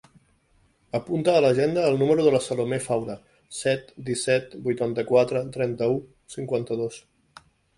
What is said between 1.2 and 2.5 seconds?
a l'agenda el número de la